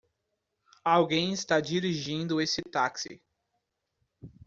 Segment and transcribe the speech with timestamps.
[0.83, 3.21] Alguém está dirigindo esse táxi.